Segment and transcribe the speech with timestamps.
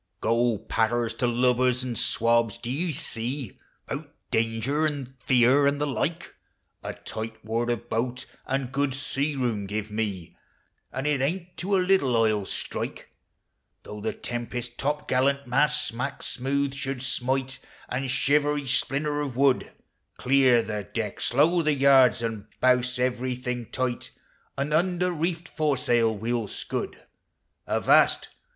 [0.19, 5.85] Go, patter to lubbers and swabs, do ye see, 'Bou1 danger, and fear, and the
[5.85, 6.33] like:
[6.81, 10.35] A tight water boat and good sea room give me,
[10.91, 13.11] And h aVt to a little I '11 strike.
[13.83, 13.93] THE BE i.
[13.93, 17.45] 137 Though the tempest topgallant masts smack BIDOOtb should smile
[17.87, 19.71] And Shiver each splinter of WOOd,—
[20.17, 24.09] clear the deck, slow the yards, and bouse every thing tight,
[24.57, 27.03] And under reeled foresail we 'li scud:
[27.67, 28.29] Avast